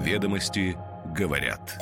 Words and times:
Ведомости 0.00 0.78
говорят. 1.14 1.78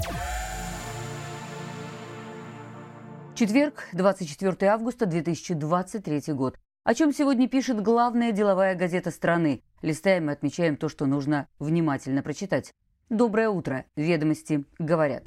Четверг, 3.37 3.85
24 3.93 4.73
августа 4.73 5.07
2023 5.07 6.33
год. 6.35 6.59
О 6.83 6.95
чем 6.95 7.13
сегодня 7.13 7.49
пишет 7.49 7.81
главная 7.81 8.33
деловая 8.33 8.75
газета 8.75 9.13
страны. 9.13 9.63
Листаем 9.83 10.31
и 10.31 10.33
отмечаем 10.33 10.77
то, 10.77 10.89
что 10.89 11.07
нужно 11.07 11.47
внимательно 11.61 12.25
прочитать. 12.25 12.73
Доброе 13.09 13.51
утро. 13.51 13.85
Ведомости 13.95 14.65
говорят. 14.81 15.23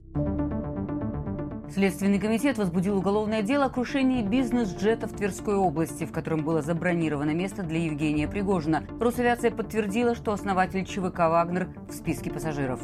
Следственный 1.73 2.19
комитет 2.19 2.57
возбудил 2.57 2.97
уголовное 2.97 3.41
дело 3.41 3.65
о 3.65 3.69
крушении 3.69 4.21
бизнес-джета 4.21 5.07
в 5.07 5.13
Тверской 5.13 5.55
области, 5.55 6.03
в 6.03 6.11
котором 6.11 6.43
было 6.43 6.61
забронировано 6.61 7.29
место 7.29 7.63
для 7.63 7.79
Евгения 7.79 8.27
Пригожина. 8.27 8.83
Росавиация 8.99 9.51
подтвердила, 9.51 10.13
что 10.13 10.33
основатель 10.33 10.83
ЧВК 10.83 11.19
«Вагнер» 11.19 11.69
в 11.87 11.93
списке 11.93 12.29
пассажиров. 12.29 12.81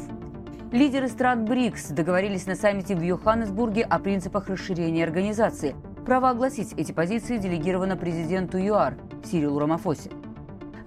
Лидеры 0.72 1.08
стран 1.08 1.44
БРИКС 1.44 1.90
договорились 1.90 2.46
на 2.46 2.54
саммите 2.54 2.96
в 2.96 3.02
Йоханнесбурге 3.02 3.82
о 3.82 3.98
принципах 3.98 4.48
расширения 4.48 5.04
организации. 5.04 5.76
Право 6.06 6.30
огласить 6.30 6.72
эти 6.72 6.92
позиции 6.92 7.36
делегировано 7.36 7.94
президенту 7.94 8.56
ЮАР 8.56 8.94
Сирилу 9.22 9.58
Рамафосе. 9.58 10.10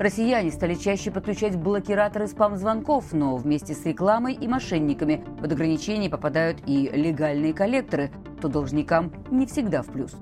Россияне 0.02 0.50
стали 0.50 0.73
чаще 0.73 1.12
подключать 1.12 1.55
блокираторы 1.55 2.26
спам-звонков, 2.26 3.14
но 3.14 3.36
вместе 3.36 3.76
с 3.76 3.86
рекламой 3.86 4.34
и 4.34 4.48
мошенниками 4.48 5.24
под 5.40 5.52
ограничения 5.52 6.10
попадают 6.10 6.58
и 6.66 6.90
легальные 6.91 7.54
коллекторы, 7.54 8.10
то 8.41 8.48
должникам 8.48 9.14
не 9.30 9.46
всегда 9.46 9.84
в 9.84 9.91
плюс. 9.91 10.16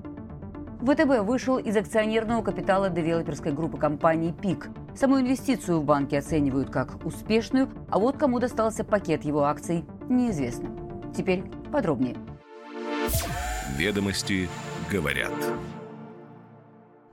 ВТБ 0.82 1.20
вышел 1.20 1.56
из 1.56 1.78
акционерного 1.78 2.42
капитала 2.42 2.90
девелоперской 2.90 3.52
группы 3.52 3.78
компании 3.78 4.32
«ПИК». 4.32 4.68
Саму 4.94 5.18
инвестицию 5.18 5.80
в 5.80 5.84
банке 5.86 6.18
оценивают 6.18 6.68
как 6.68 7.02
успешную, 7.06 7.70
а 7.88 7.98
вот 7.98 8.18
кому 8.18 8.38
достался 8.38 8.84
пакет 8.84 9.24
его 9.24 9.44
акций, 9.44 9.86
неизвестно. 10.10 10.68
Теперь 11.16 11.42
подробнее. 11.72 12.16
Ведомости 13.78 14.46
говорят. 14.92 15.32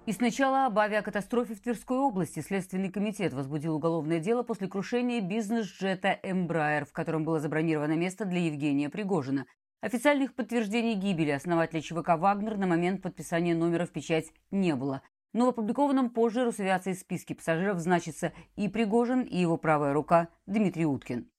И 0.08 0.14
сначала 0.14 0.68
об 0.68 0.80
авиакатастрофе 0.80 1.54
в 1.54 1.60
Тверской 1.60 1.98
области 1.98 2.40
Следственный 2.40 2.90
комитет 2.90 3.34
возбудил 3.34 3.76
уголовное 3.76 4.22
дело 4.22 4.42
после 4.42 4.70
крушения 4.70 5.20
бизнес-джета 5.20 6.18
«Эмбрайер», 6.24 6.86
в 6.86 6.94
котором 6.94 7.26
было 7.26 7.42
забронировано 7.42 7.98
место 7.98 8.24
для 8.24 8.40
Евгения 8.46 8.90
Пригожина. 8.90 9.48
Официальных 9.82 10.34
подтверждений 10.34 10.94
гибели 10.94 11.32
основателя 11.32 11.82
ЧВК 11.82 12.18
«Вагнер» 12.18 12.56
на 12.56 12.68
момент 12.68 13.02
подписания 13.02 13.54
номера 13.54 13.86
в 13.86 13.92
печать 13.92 14.32
не 14.50 14.78
было. 14.78 15.02
Но 15.34 15.48
в 15.48 15.50
опубликованном 15.50 16.10
позже 16.10 16.46
Росавиации 16.46 16.94
списке 16.94 17.36
пассажиров 17.36 17.80
значится 17.80 18.32
и 18.56 18.70
Пригожин, 18.70 19.24
и 19.24 19.36
его 19.36 19.58
правая 19.58 19.92
рука 19.92 20.30
Дмитрий 20.46 20.86
Уткин. 20.86 21.30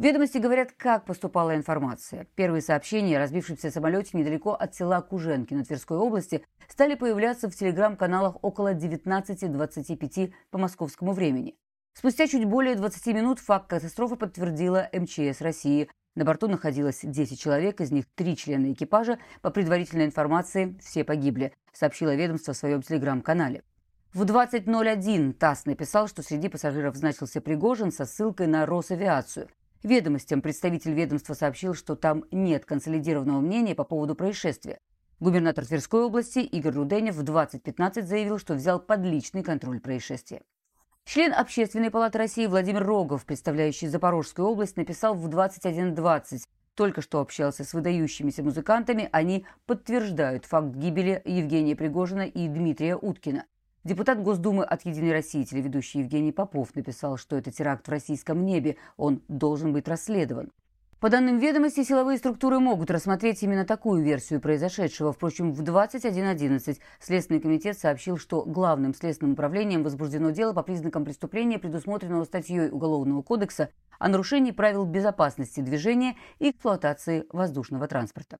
Ведомости 0.00 0.38
говорят, 0.38 0.72
как 0.72 1.04
поступала 1.04 1.54
информация. 1.54 2.26
Первые 2.34 2.62
сообщения 2.62 3.18
о 3.18 3.20
разбившемся 3.20 3.70
самолете 3.70 4.16
недалеко 4.16 4.54
от 4.54 4.74
села 4.74 5.02
Куженки 5.02 5.52
на 5.52 5.62
Тверской 5.62 5.98
области 5.98 6.42
стали 6.68 6.94
появляться 6.94 7.50
в 7.50 7.54
телеграм-каналах 7.54 8.36
около 8.40 8.72
19.25 8.72 10.32
по 10.50 10.56
московскому 10.56 11.12
времени. 11.12 11.54
Спустя 11.92 12.26
чуть 12.28 12.46
более 12.46 12.76
20 12.76 13.06
минут 13.08 13.40
факт 13.40 13.68
катастрофы 13.68 14.16
подтвердила 14.16 14.88
МЧС 14.90 15.42
России. 15.42 15.90
На 16.14 16.24
борту 16.24 16.48
находилось 16.48 17.00
10 17.02 17.38
человек, 17.38 17.82
из 17.82 17.92
них 17.92 18.06
3 18.14 18.36
члена 18.38 18.72
экипажа. 18.72 19.18
По 19.42 19.50
предварительной 19.50 20.06
информации, 20.06 20.78
все 20.82 21.04
погибли, 21.04 21.52
сообщило 21.74 22.14
ведомство 22.14 22.54
в 22.54 22.56
своем 22.56 22.80
телеграм-канале. 22.80 23.64
В 24.14 24.22
20.01 24.22 25.34
ТАСС 25.34 25.66
написал, 25.66 26.08
что 26.08 26.22
среди 26.22 26.48
пассажиров 26.48 26.96
значился 26.96 27.42
Пригожин 27.42 27.92
со 27.92 28.06
ссылкой 28.06 28.46
на 28.46 28.64
Росавиацию– 28.64 29.50
Ведомостям 29.82 30.42
представитель 30.42 30.92
ведомства 30.92 31.32
сообщил, 31.32 31.74
что 31.74 31.96
там 31.96 32.24
нет 32.30 32.66
консолидированного 32.66 33.40
мнения 33.40 33.74
по 33.74 33.84
поводу 33.84 34.14
происшествия. 34.14 34.78
Губернатор 35.20 35.66
Тверской 35.66 36.04
области 36.04 36.40
Игорь 36.40 36.74
Руденев 36.74 37.14
в 37.14 37.22
2015 37.22 38.06
заявил, 38.06 38.38
что 38.38 38.54
взял 38.54 38.78
под 38.78 39.00
личный 39.00 39.42
контроль 39.42 39.80
происшествия. 39.80 40.42
Член 41.04 41.32
Общественной 41.32 41.90
палаты 41.90 42.18
России 42.18 42.46
Владимир 42.46 42.84
Рогов, 42.84 43.24
представляющий 43.24 43.88
Запорожскую 43.88 44.48
область, 44.48 44.76
написал 44.76 45.14
в 45.14 45.26
21.20. 45.28 46.42
Только 46.74 47.00
что 47.00 47.20
общался 47.20 47.64
с 47.64 47.72
выдающимися 47.72 48.42
музыкантами, 48.42 49.08
они 49.12 49.46
подтверждают 49.66 50.44
факт 50.44 50.74
гибели 50.76 51.20
Евгения 51.24 51.74
Пригожина 51.74 52.22
и 52.22 52.48
Дмитрия 52.48 52.96
Уткина. 52.96 53.46
Депутат 53.82 54.22
Госдумы 54.22 54.62
от 54.62 54.84
«Единой 54.84 55.12
России» 55.12 55.42
телеведущий 55.42 56.00
Евгений 56.00 56.32
Попов 56.32 56.74
написал, 56.74 57.16
что 57.16 57.36
это 57.36 57.50
теракт 57.50 57.86
в 57.86 57.90
российском 57.90 58.44
небе, 58.44 58.76
он 58.98 59.22
должен 59.28 59.72
быть 59.72 59.88
расследован. 59.88 60.52
По 61.00 61.08
данным 61.08 61.38
ведомости, 61.38 61.82
силовые 61.82 62.18
структуры 62.18 62.58
могут 62.58 62.90
рассмотреть 62.90 63.42
именно 63.42 63.64
такую 63.64 64.04
версию 64.04 64.42
произошедшего. 64.42 65.14
Впрочем, 65.14 65.54
в 65.54 65.62
21.11 65.62 66.78
Следственный 67.00 67.40
комитет 67.40 67.78
сообщил, 67.78 68.18
что 68.18 68.42
главным 68.42 68.92
следственным 68.92 69.32
управлением 69.32 69.82
возбуждено 69.82 70.28
дело 70.28 70.52
по 70.52 70.62
признакам 70.62 71.06
преступления, 71.06 71.58
предусмотренного 71.58 72.24
статьей 72.24 72.68
Уголовного 72.68 73.22
кодекса 73.22 73.70
о 73.98 74.08
нарушении 74.08 74.50
правил 74.50 74.84
безопасности 74.84 75.60
движения 75.60 76.16
и 76.38 76.50
эксплуатации 76.50 77.24
воздушного 77.32 77.88
транспорта. 77.88 78.36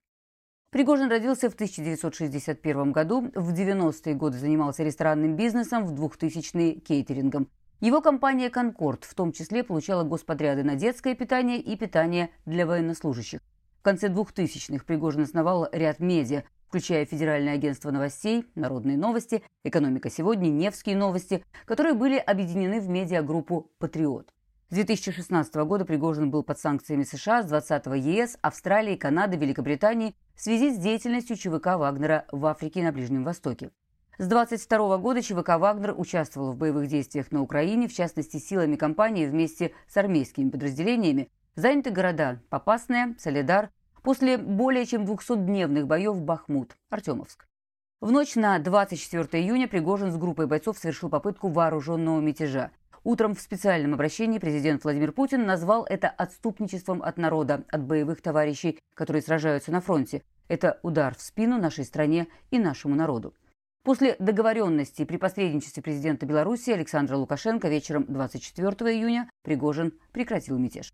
Пригожин 0.71 1.09
родился 1.09 1.49
в 1.49 1.53
1961 1.53 2.93
году, 2.93 3.29
в 3.35 3.51
90-е 3.51 4.15
годы 4.15 4.37
занимался 4.37 4.83
ресторанным 4.83 5.35
бизнесом, 5.35 5.85
в 5.85 5.91
2000-е– 5.93 6.79
кейтерингом. 6.87 7.49
Его 7.81 7.99
компания 7.99 8.49
«Конкорд» 8.49 9.03
в 9.03 9.13
том 9.13 9.33
числе 9.33 9.65
получала 9.65 10.03
господряды 10.03 10.63
на 10.63 10.75
детское 10.75 11.13
питание 11.13 11.59
и 11.59 11.75
питание 11.75 12.29
для 12.45 12.65
военнослужащих. 12.65 13.41
В 13.79 13.81
конце 13.81 14.07
2000-х 14.07 14.85
Пригожин 14.85 15.23
основал 15.23 15.67
ряд 15.73 15.99
медиа, 15.99 16.43
включая 16.69 17.05
Федеральное 17.05 17.55
агентство 17.55 17.91
новостей, 17.91 18.45
Народные 18.55 18.95
новости, 18.95 19.43
Экономика 19.65 20.09
сегодня, 20.09 20.47
Невские 20.47 20.95
новости, 20.95 21.43
которые 21.65 21.95
были 21.95 22.15
объединены 22.15 22.79
в 22.79 22.87
медиагруппу 22.87 23.69
«Патриот». 23.77 24.29
С 24.69 24.75
2016 24.75 25.53
года 25.65 25.83
Пригожин 25.83 26.31
был 26.31 26.43
под 26.43 26.57
санкциями 26.57 27.03
США, 27.03 27.43
с 27.43 27.47
20 27.47 27.87
ЕС, 28.05 28.37
Австралии, 28.41 28.95
Канады, 28.95 29.35
Великобритании 29.35 30.15
в 30.41 30.43
связи 30.43 30.71
с 30.71 30.79
деятельностью 30.79 31.37
ЧВК 31.37 31.77
«Вагнера» 31.77 32.25
в 32.31 32.47
Африке 32.47 32.79
и 32.79 32.83
на 32.83 32.91
Ближнем 32.91 33.23
Востоке. 33.23 33.69
С 34.17 34.25
22 34.25 34.97
года 34.97 35.21
ЧВК 35.21 35.59
«Вагнер» 35.59 35.93
участвовал 35.95 36.53
в 36.53 36.57
боевых 36.57 36.87
действиях 36.87 37.31
на 37.31 37.43
Украине, 37.43 37.87
в 37.87 37.93
частности, 37.93 38.37
силами 38.37 38.75
компании 38.75 39.27
вместе 39.27 39.71
с 39.87 39.95
армейскими 39.97 40.49
подразделениями. 40.49 41.29
Заняты 41.53 41.91
города 41.91 42.41
Попасная, 42.49 43.15
Солидар, 43.19 43.69
после 44.01 44.39
более 44.39 44.87
чем 44.87 45.03
200-дневных 45.03 45.85
боев 45.85 46.19
Бахмут, 46.19 46.75
Артемовск. 46.89 47.45
В 47.99 48.09
ночь 48.09 48.33
на 48.33 48.57
24 48.57 49.43
июня 49.43 49.67
Пригожин 49.67 50.11
с 50.11 50.17
группой 50.17 50.47
бойцов 50.47 50.79
совершил 50.79 51.09
попытку 51.09 51.49
вооруженного 51.49 52.19
мятежа. 52.19 52.71
Утром 53.03 53.33
в 53.33 53.41
специальном 53.41 53.95
обращении 53.95 54.37
президент 54.37 54.83
Владимир 54.83 55.11
Путин 55.11 55.45
назвал 55.45 55.85
это 55.85 56.07
отступничеством 56.07 57.01
от 57.01 57.17
народа, 57.17 57.63
от 57.71 57.83
боевых 57.83 58.21
товарищей, 58.23 58.79
которые 58.95 59.23
сражаются 59.23 59.71
на 59.71 59.81
фронте. 59.81 60.23
Это 60.51 60.81
удар 60.83 61.15
в 61.15 61.21
спину 61.21 61.57
нашей 61.57 61.85
стране 61.85 62.27
и 62.49 62.59
нашему 62.59 62.93
народу. 62.93 63.33
После 63.85 64.17
договоренности 64.19 65.05
при 65.05 65.15
посредничестве 65.15 65.81
президента 65.81 66.25
Беларуси 66.25 66.71
Александра 66.71 67.15
Лукашенко 67.15 67.69
вечером 67.69 68.03
24 68.09 68.69
июня 68.93 69.29
Пригожин 69.43 69.93
прекратил 70.11 70.57
мятеж. 70.57 70.93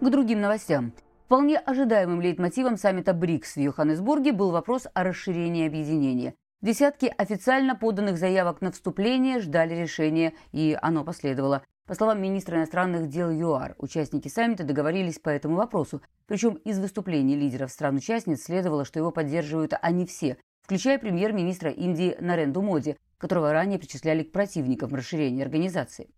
К 0.00 0.08
другим 0.08 0.40
новостям. 0.40 0.92
Вполне 1.24 1.58
ожидаемым 1.58 2.20
лейтмотивом 2.20 2.76
саммита 2.76 3.12
БРИКС 3.12 3.56
в 3.56 3.60
Йоханнесбурге 3.60 4.30
был 4.30 4.52
вопрос 4.52 4.86
о 4.94 5.02
расширении 5.02 5.66
объединения. 5.66 6.36
Десятки 6.60 7.12
официально 7.18 7.74
поданных 7.74 8.18
заявок 8.18 8.60
на 8.60 8.70
вступление 8.70 9.40
ждали 9.40 9.74
решения, 9.74 10.32
и 10.52 10.78
оно 10.80 11.02
последовало. 11.02 11.64
По 11.92 11.96
словам 11.96 12.22
министра 12.22 12.56
иностранных 12.56 13.10
дел 13.10 13.30
ЮАР, 13.30 13.74
участники 13.76 14.28
саммита 14.28 14.64
договорились 14.64 15.18
по 15.18 15.28
этому 15.28 15.56
вопросу. 15.56 16.00
Причем 16.26 16.54
из 16.54 16.78
выступлений 16.78 17.36
лидеров 17.36 17.70
стран-участниц 17.70 18.44
следовало, 18.44 18.86
что 18.86 18.98
его 18.98 19.10
поддерживают 19.10 19.74
они 19.82 20.06
все, 20.06 20.38
включая 20.62 20.98
премьер-министра 20.98 21.70
Индии 21.70 22.16
Наренду 22.18 22.62
Моди, 22.62 22.96
которого 23.18 23.52
ранее 23.52 23.78
причисляли 23.78 24.22
к 24.22 24.32
противникам 24.32 24.94
расширения 24.94 25.42
организации. 25.42 26.08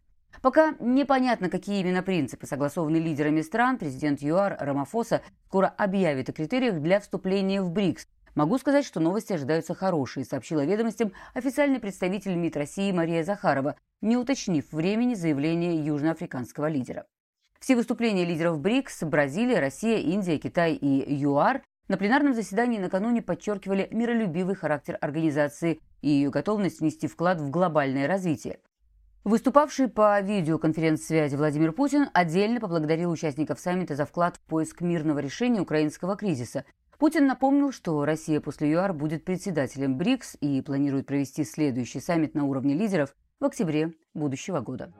Пока 0.43 0.76
непонятно, 0.79 1.50
какие 1.50 1.81
именно 1.81 2.05
принципы 2.05 2.47
согласованы 2.47 2.99
лидерами 2.99 3.41
стран, 3.41 3.76
президент 3.76 4.23
ЮАР 4.23 4.59
Рамафоса 4.61 5.23
скоро 5.49 5.67
объявит 5.67 6.29
о 6.29 6.32
критериях 6.32 6.82
для 6.82 7.00
вступления 7.00 7.61
в 7.61 7.73
БРИКС. 7.73 8.06
Могу 8.34 8.58
сказать, 8.58 8.84
что 8.84 9.00
новости 9.00 9.32
ожидаются 9.32 9.75
хорошие, 9.75 10.25
сообщила 10.25 10.64
ведомостям 10.64 11.12
официальный 11.34 11.78
представитель 11.78 12.34
МИД 12.34 12.56
России 12.56 12.90
Мария 12.90 13.22
Захарова, 13.22 13.76
не 14.00 14.16
уточнив 14.16 14.70
времени 14.72 15.14
заявления 15.14 15.76
южноафриканского 15.84 16.66
лидера. 16.69 17.06
Все 17.60 17.76
выступления 17.76 18.25
лидеров 18.25 18.58
БРИКС– 18.58 19.02
Бразилия, 19.04 19.60
Россия, 19.60 19.98
Индия, 19.98 20.38
Китай 20.38 20.75
и 20.75 21.14
ЮАР– 21.14 21.62
на 21.86 21.98
пленарном 21.98 22.32
заседании 22.32 22.78
накануне 22.78 23.20
подчеркивали 23.20 23.88
миролюбивый 23.90 24.54
характер 24.54 24.96
организации 25.02 25.80
и 26.00 26.08
ее 26.08 26.30
готовность 26.30 26.80
внести 26.80 27.06
вклад 27.06 27.40
в 27.40 27.50
глобальное 27.50 28.08
развитие. 28.08 28.58
Выступавший 29.22 29.88
по 29.88 30.19
видеоконференц-связи 30.20 31.37
Владимир 31.37 31.72
Путин 31.72 32.08
отдельно 32.14 32.60
поблагодарил 32.60 33.10
участников 33.10 33.60
саммита 33.60 33.96
за 33.96 34.06
вклад 34.06 34.37
в 34.37 34.40
поиск 34.40 34.80
мирного 34.80 35.19
решения 35.19 35.60
украинского 35.60 36.16
кризиса. 36.16 36.64
Путин 37.04 37.26
напомнил, 37.26 37.70
что 37.70 38.02
Россия 38.06 38.40
после 38.40 38.70
ЮАР 38.70 38.94
будет 38.94 39.26
председателем 39.26 39.98
БРИКС 39.98 40.38
и 40.40 40.62
планирует 40.62 41.04
провести 41.04 41.44
следующий 41.44 42.00
саммит 42.00 42.34
на 42.34 42.44
уровне 42.46 42.72
лидеров 42.72 43.14
в 43.40 43.44
октябре 43.44 43.92
будущего 44.14 44.60
года. 44.60 44.90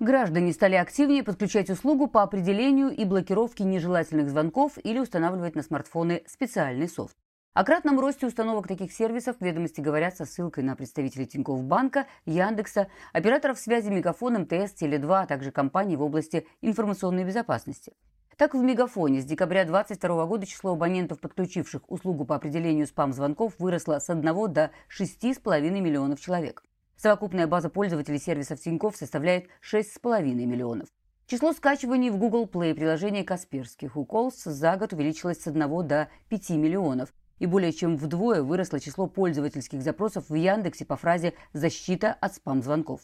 Граждане 0.00 0.54
стали 0.54 0.76
активнее 0.76 1.22
подключать 1.22 1.68
услугу 1.68 2.06
по 2.06 2.22
определению 2.22 2.88
и 2.88 3.04
блокировке 3.04 3.64
нежелательных 3.64 4.30
звонков 4.30 4.78
или 4.82 4.98
устанавливать 4.98 5.54
на 5.54 5.62
смартфоны 5.62 6.22
специальный 6.26 6.88
софт. 6.88 7.14
О 7.54 7.64
кратном 7.64 8.00
росте 8.00 8.26
установок 8.26 8.66
таких 8.66 8.92
сервисов 8.92 9.36
ведомости 9.40 9.82
говорят 9.82 10.16
со 10.16 10.24
ссылкой 10.24 10.64
на 10.64 10.74
представителей 10.74 11.26
Тинькофф 11.26 11.62
Банка, 11.62 12.06
Яндекса, 12.24 12.88
операторов 13.12 13.58
связи 13.58 13.90
Мегафон, 13.90 14.38
МТС, 14.38 14.72
Теле2, 14.80 15.24
а 15.24 15.26
также 15.26 15.50
компаний 15.50 15.96
в 15.96 16.02
области 16.02 16.46
информационной 16.62 17.24
безопасности. 17.24 17.92
Так, 18.38 18.54
в 18.54 18.62
Мегафоне 18.62 19.20
с 19.20 19.26
декабря 19.26 19.66
2022 19.66 20.24
года 20.24 20.46
число 20.46 20.72
абонентов, 20.72 21.20
подключивших 21.20 21.82
услугу 21.90 22.24
по 22.24 22.36
определению 22.36 22.86
спам-звонков, 22.86 23.52
выросло 23.58 23.98
с 23.98 24.08
1 24.08 24.24
до 24.50 24.70
6,5 24.88 25.60
миллионов 25.68 26.20
человек. 26.20 26.62
Совокупная 26.96 27.46
база 27.46 27.68
пользователей 27.68 28.18
сервисов 28.18 28.60
Тинькофф 28.60 28.96
составляет 28.96 29.48
6,5 29.60 30.22
миллионов. 30.22 30.88
Число 31.26 31.52
скачиваний 31.52 32.08
в 32.08 32.16
Google 32.16 32.46
Play 32.46 32.74
приложения 32.74 33.24
Касперских 33.24 33.98
у 33.98 34.06
Calls 34.06 34.32
за 34.44 34.76
год 34.76 34.94
увеличилось 34.94 35.42
с 35.42 35.46
1 35.46 35.86
до 35.86 36.08
5 36.30 36.50
миллионов, 36.50 37.12
и 37.42 37.46
более 37.46 37.72
чем 37.72 37.96
вдвое 37.96 38.40
выросло 38.40 38.78
число 38.78 39.08
пользовательских 39.08 39.82
запросов 39.82 40.30
в 40.30 40.34
Яндексе 40.34 40.84
по 40.84 40.96
фразе 40.96 41.34
«защита 41.52 42.12
от 42.12 42.36
спам-звонков». 42.36 43.00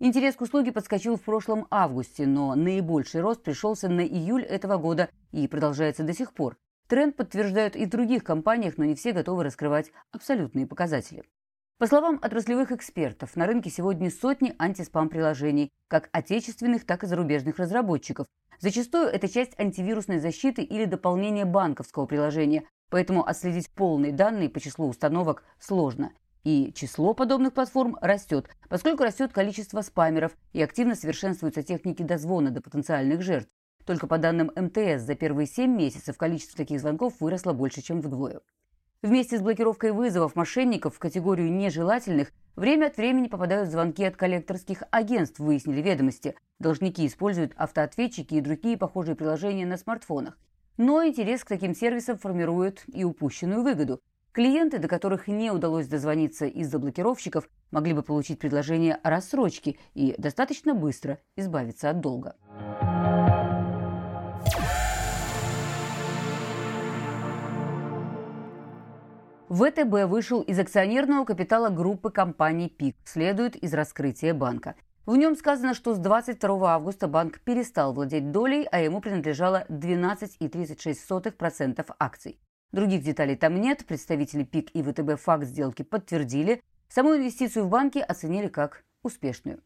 Интерес 0.00 0.34
к 0.34 0.40
услуге 0.40 0.72
подскочил 0.72 1.16
в 1.16 1.22
прошлом 1.22 1.68
августе, 1.70 2.26
но 2.26 2.56
наибольший 2.56 3.20
рост 3.20 3.44
пришелся 3.44 3.88
на 3.88 4.00
июль 4.00 4.42
этого 4.42 4.78
года 4.78 5.10
и 5.30 5.46
продолжается 5.46 6.02
до 6.02 6.12
сих 6.12 6.32
пор. 6.32 6.56
Тренд 6.88 7.14
подтверждают 7.14 7.76
и 7.76 7.86
в 7.86 7.88
других 7.88 8.24
компаниях, 8.24 8.78
но 8.78 8.84
не 8.84 8.96
все 8.96 9.12
готовы 9.12 9.44
раскрывать 9.44 9.92
абсолютные 10.10 10.66
показатели. 10.66 11.22
По 11.78 11.86
словам 11.86 12.18
отраслевых 12.20 12.72
экспертов, 12.72 13.36
на 13.36 13.46
рынке 13.46 13.70
сегодня 13.70 14.10
сотни 14.10 14.56
антиспам-приложений, 14.58 15.70
как 15.86 16.08
отечественных, 16.10 16.84
так 16.84 17.04
и 17.04 17.06
зарубежных 17.06 17.58
разработчиков. 17.58 18.26
Зачастую 18.58 19.06
это 19.06 19.28
часть 19.28 19.56
антивирусной 19.56 20.18
защиты 20.18 20.62
или 20.62 20.84
дополнение 20.84 21.44
банковского 21.44 22.06
приложения, 22.06 22.64
поэтому 22.90 23.26
отследить 23.26 23.70
полные 23.70 24.12
данные 24.12 24.48
по 24.48 24.60
числу 24.60 24.88
установок 24.88 25.44
сложно. 25.58 26.12
И 26.44 26.72
число 26.74 27.14
подобных 27.14 27.52
платформ 27.52 27.98
растет, 28.00 28.48
поскольку 28.68 29.02
растет 29.02 29.32
количество 29.32 29.82
спамеров 29.82 30.36
и 30.52 30.62
активно 30.62 30.94
совершенствуются 30.94 31.62
техники 31.62 32.02
дозвона 32.02 32.50
до 32.50 32.60
потенциальных 32.60 33.22
жертв. 33.22 33.50
Только 33.84 34.06
по 34.06 34.18
данным 34.18 34.52
МТС 34.54 35.02
за 35.02 35.14
первые 35.14 35.46
7 35.46 35.74
месяцев 35.74 36.16
количество 36.16 36.56
таких 36.56 36.80
звонков 36.80 37.20
выросло 37.20 37.52
больше, 37.52 37.82
чем 37.82 38.00
вдвое. 38.00 38.40
Вместе 39.00 39.38
с 39.38 39.42
блокировкой 39.42 39.92
вызовов 39.92 40.34
мошенников 40.34 40.96
в 40.96 40.98
категорию 40.98 41.52
нежелательных 41.52 42.32
время 42.56 42.86
от 42.86 42.96
времени 42.96 43.28
попадают 43.28 43.70
звонки 43.70 44.04
от 44.04 44.16
коллекторских 44.16 44.82
агентств, 44.90 45.38
выяснили 45.38 45.80
ведомости. 45.80 46.34
Должники 46.58 47.06
используют 47.06 47.52
автоответчики 47.56 48.34
и 48.34 48.40
другие 48.40 48.76
похожие 48.76 49.14
приложения 49.14 49.66
на 49.66 49.76
смартфонах. 49.76 50.36
Но 50.78 51.04
интерес 51.04 51.42
к 51.42 51.48
таким 51.48 51.74
сервисам 51.74 52.18
формирует 52.18 52.84
и 52.86 53.02
упущенную 53.02 53.64
выгоду. 53.64 54.00
Клиенты, 54.30 54.78
до 54.78 54.86
которых 54.86 55.26
не 55.26 55.50
удалось 55.50 55.88
дозвониться 55.88 56.46
из-за 56.46 56.78
блокировщиков, 56.78 57.48
могли 57.72 57.94
бы 57.94 58.04
получить 58.04 58.38
предложение 58.38 58.94
о 58.94 59.10
рассрочке 59.10 59.76
и 59.94 60.14
достаточно 60.18 60.74
быстро 60.74 61.18
избавиться 61.34 61.90
от 61.90 62.00
долга. 62.00 62.36
ВТБ 69.48 70.06
вышел 70.06 70.42
из 70.42 70.60
акционерного 70.60 71.24
капитала 71.24 71.70
группы 71.70 72.10
компаний 72.10 72.68
ПИК, 72.68 72.94
следует 73.04 73.56
из 73.56 73.74
раскрытия 73.74 74.32
банка. 74.32 74.76
В 75.08 75.16
нем 75.16 75.34
сказано, 75.36 75.72
что 75.72 75.94
с 75.94 75.98
22 75.98 76.74
августа 76.74 77.08
банк 77.08 77.40
перестал 77.40 77.94
владеть 77.94 78.30
долей, 78.30 78.68
а 78.70 78.78
ему 78.78 79.00
принадлежало 79.00 79.64
12,36% 79.70 81.94
акций. 81.98 82.38
Других 82.72 83.02
деталей 83.02 83.34
там 83.34 83.58
нет, 83.58 83.86
представители 83.86 84.44
ПИК 84.44 84.68
и 84.74 84.82
ВТБ 84.82 85.18
факт 85.18 85.46
сделки 85.46 85.82
подтвердили, 85.82 86.62
саму 86.90 87.16
инвестицию 87.16 87.64
в 87.64 87.70
банки 87.70 88.00
оценили 88.00 88.48
как 88.48 88.84
успешную. 89.02 89.62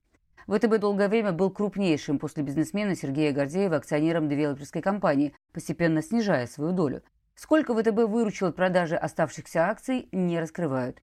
ВТБ 0.46 0.78
долгое 0.78 1.08
время 1.08 1.32
был 1.32 1.50
крупнейшим 1.50 2.20
после 2.20 2.44
бизнесмена 2.44 2.94
Сергея 2.94 3.32
Гордеева 3.32 3.74
акционером 3.74 4.28
девелоперской 4.28 4.80
компании, 4.80 5.34
постепенно 5.52 6.02
снижая 6.02 6.46
свою 6.46 6.70
долю. 6.70 7.02
Сколько 7.34 7.74
ВТБ 7.74 8.08
выручил 8.08 8.46
от 8.46 8.54
продажи 8.54 8.94
оставшихся 8.94 9.68
акций, 9.68 10.08
не 10.12 10.38
раскрывают. 10.38 11.02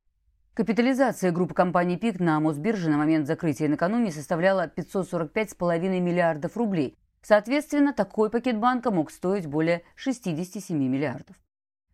Капитализация 0.54 1.32
группы 1.32 1.54
компаний 1.54 1.98
«Пик» 1.98 2.20
на 2.20 2.40
Мосбирже 2.40 2.90
на 2.90 2.98
момент 2.98 3.28
закрытия 3.28 3.70
накануне 3.70 4.12
составляла 4.12 4.68
545,5 4.68 6.00
миллиардов 6.00 6.58
рублей. 6.58 6.98
Соответственно, 7.22 7.94
такой 7.94 8.30
пакет 8.30 8.58
банка 8.58 8.92
мог 8.92 9.12
стоить 9.12 9.48
более 9.48 9.84
67 9.96 10.78
миллиардов. 10.78 11.36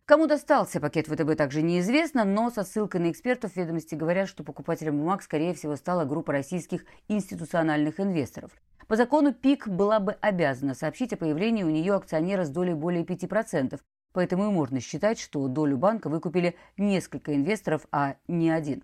Кому 0.04 0.28
достался 0.28 0.80
пакет 0.80 1.08
ВТБ 1.08 1.36
также 1.36 1.62
неизвестно, 1.62 2.24
но 2.24 2.50
со 2.50 2.62
ссылкой 2.62 3.00
на 3.00 3.10
экспертов 3.10 3.56
ведомости 3.56 3.96
говорят, 3.96 4.28
что 4.28 4.44
покупателем 4.44 4.98
бумаг, 4.98 5.22
скорее 5.22 5.52
всего, 5.52 5.74
стала 5.74 6.04
группа 6.04 6.32
российских 6.32 6.84
институциональных 7.08 7.98
инвесторов. 7.98 8.52
По 8.86 8.94
закону 8.94 9.34
ПИК 9.34 9.66
была 9.66 9.98
бы 9.98 10.12
обязана 10.20 10.74
сообщить 10.74 11.12
о 11.12 11.16
появлении 11.16 11.64
у 11.64 11.70
нее 11.70 11.94
акционера 11.94 12.44
с 12.44 12.50
долей 12.50 12.74
более 12.74 13.04
5%, 13.04 13.80
Поэтому 14.16 14.46
и 14.46 14.50
можно 14.50 14.80
считать, 14.80 15.20
что 15.20 15.46
долю 15.46 15.76
банка 15.76 16.08
выкупили 16.08 16.56
несколько 16.78 17.34
инвесторов, 17.34 17.86
а 17.92 18.16
не 18.28 18.48
один. 18.48 18.82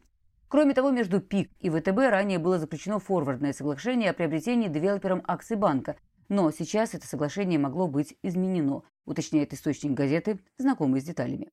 Кроме 0.49 0.75
того, 0.75 0.90
между 0.90 1.23
ПИК 1.23 1.50
и 1.58 1.70
ВТБ 1.70 1.96
ранее 2.11 2.38
было 2.38 2.58
заключено 2.58 2.99
форвардное 2.99 3.55
соглашение 3.55 4.11
о 4.11 4.12
приобретении 4.12 4.69
девелопером 4.69 5.23
акций 5.26 5.56
банка, 5.56 5.96
но 6.29 6.50
сейчас 6.50 6.93
это 6.93 7.06
соглашение 7.06 7.58
могло 7.58 7.88
быть 7.88 8.14
изменено, 8.23 8.82
уточняет 9.06 9.55
источник 9.55 9.93
газеты, 9.93 10.38
знакомый 10.58 11.01
с 11.01 11.05
деталями. 11.05 11.48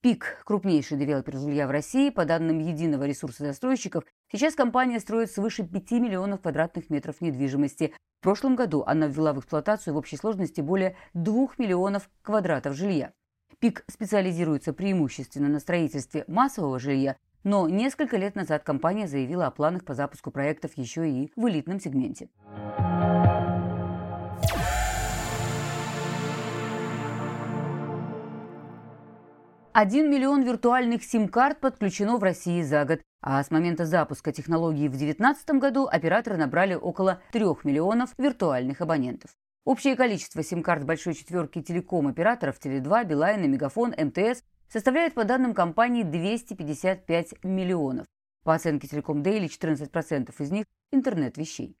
ПИК– 0.00 0.42
крупнейший 0.46 0.96
девелопер 0.96 1.36
жилья 1.36 1.66
в 1.66 1.70
России. 1.70 2.08
По 2.08 2.24
данным 2.24 2.58
единого 2.58 3.04
ресурса 3.04 3.44
застройщиков, 3.44 4.04
сейчас 4.32 4.54
компания 4.54 5.00
строит 5.00 5.30
свыше 5.30 5.62
5 5.62 5.90
миллионов 5.92 6.40
квадратных 6.40 6.88
метров 6.88 7.20
недвижимости. 7.20 7.94
В 8.24 8.26
прошлом 8.26 8.56
году 8.56 8.82
она 8.86 9.06
ввела 9.06 9.34
в 9.34 9.40
эксплуатацию 9.40 9.92
в 9.92 9.98
общей 9.98 10.16
сложности 10.16 10.62
более 10.62 10.96
2 11.12 11.48
миллионов 11.58 12.08
квадратов 12.22 12.74
жилья. 12.74 13.12
ПИК 13.58 13.84
специализируется 13.86 14.72
преимущественно 14.72 15.50
на 15.50 15.60
строительстве 15.60 16.24
массового 16.26 16.78
жилья, 16.78 17.16
но 17.42 17.68
несколько 17.68 18.16
лет 18.16 18.34
назад 18.34 18.62
компания 18.64 19.08
заявила 19.08 19.46
о 19.46 19.50
планах 19.50 19.84
по 19.84 19.92
запуску 19.92 20.30
проектов 20.30 20.70
еще 20.76 21.06
и 21.06 21.32
в 21.36 21.46
элитном 21.46 21.78
сегменте. 21.78 22.30
1 29.74 30.08
миллион 30.08 30.44
виртуальных 30.44 31.02
сим-карт 31.02 31.58
подключено 31.58 32.16
в 32.16 32.22
России 32.22 32.62
за 32.62 32.84
год, 32.84 33.00
а 33.26 33.42
с 33.42 33.50
момента 33.50 33.86
запуска 33.86 34.32
технологии 34.32 34.86
в 34.86 34.90
2019 34.90 35.50
году 35.52 35.86
операторы 35.86 36.36
набрали 36.36 36.74
около 36.74 37.22
3 37.32 37.42
миллионов 37.64 38.10
виртуальных 38.18 38.82
абонентов. 38.82 39.30
Общее 39.64 39.96
количество 39.96 40.42
сим-карт 40.42 40.84
большой 40.84 41.14
четверки 41.14 41.62
телеком-операторов 41.62 42.58
Теле2, 42.62 43.06
Билайн 43.06 43.44
и 43.44 43.48
Мегафон, 43.48 43.94
МТС 43.96 44.42
составляет 44.68 45.14
по 45.14 45.24
данным 45.24 45.54
компании 45.54 46.02
255 46.02 47.42
миллионов. 47.44 48.04
По 48.44 48.52
оценке 48.52 48.88
Телеком 48.88 49.22
Дейли 49.22 49.48
14% 49.48 50.34
из 50.38 50.50
них– 50.50 50.66
интернет 50.92 51.38
вещей. 51.38 51.78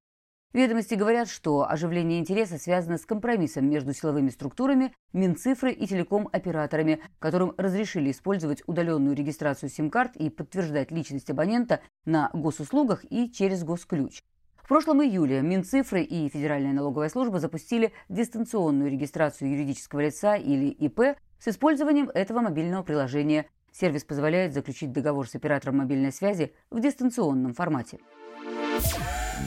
Ведомости 0.54 0.94
говорят, 0.94 1.28
что 1.28 1.68
оживление 1.68 2.20
интереса 2.20 2.58
связано 2.58 2.96
с 2.96 3.04
компромиссом 3.04 3.68
между 3.68 3.92
силовыми 3.92 4.30
структурами, 4.30 4.94
Минцифры 5.12 5.72
и 5.72 5.84
телеком-операторами, 5.84 7.00
которым 7.18 7.54
разрешили 7.58 8.12
использовать 8.12 8.62
удаленную 8.66 9.16
регистрацию 9.16 9.68
сим-карт 9.68 10.14
и 10.14 10.30
подтверждать 10.30 10.92
личность 10.92 11.28
абонента 11.28 11.80
на 12.04 12.30
госуслугах 12.32 13.04
и 13.10 13.32
через 13.32 13.64
госключ. 13.64 14.22
В 14.54 14.68
прошлом 14.68 15.02
июле 15.02 15.42
Минцифры 15.42 16.02
и 16.02 16.28
Федеральная 16.28 16.72
налоговая 16.72 17.08
служба 17.08 17.40
запустили 17.40 17.92
дистанционную 18.08 18.92
регистрацию 18.92 19.50
юридического 19.50 20.02
лица 20.02 20.36
или 20.36 20.66
ИП 20.66 21.18
с 21.40 21.48
использованием 21.48 22.08
этого 22.14 22.40
мобильного 22.40 22.84
приложения. 22.84 23.46
Сервис 23.72 24.04
позволяет 24.04 24.54
заключить 24.54 24.92
договор 24.92 25.28
с 25.28 25.34
оператором 25.34 25.78
мобильной 25.78 26.12
связи 26.12 26.54
в 26.70 26.78
дистанционном 26.78 27.54
формате. 27.54 27.98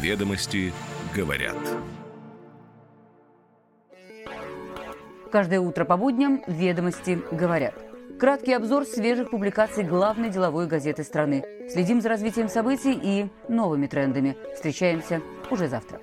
Ведомости 0.01 0.73
говорят. 1.17 1.57
Каждое 5.31 5.59
утро 5.59 5.83
по 5.83 5.97
будням 5.97 6.43
«Ведомости 6.47 7.19
говорят». 7.31 7.73
Краткий 8.19 8.53
обзор 8.53 8.85
свежих 8.85 9.31
публикаций 9.31 9.83
главной 9.83 10.29
деловой 10.29 10.67
газеты 10.67 11.03
страны. 11.03 11.43
Следим 11.69 12.01
за 12.01 12.09
развитием 12.09 12.49
событий 12.49 12.93
и 12.93 13.29
новыми 13.47 13.87
трендами. 13.87 14.37
Встречаемся 14.55 15.21
уже 15.51 15.67
завтра. 15.67 15.99